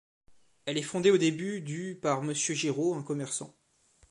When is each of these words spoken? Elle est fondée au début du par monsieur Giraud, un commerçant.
Elle 0.65 0.79
est 0.79 0.81
fondée 0.81 1.11
au 1.11 1.19
début 1.19 1.61
du 1.61 1.99
par 2.01 2.23
monsieur 2.23 2.55
Giraud, 2.55 2.95
un 2.95 3.03
commerçant. 3.03 3.55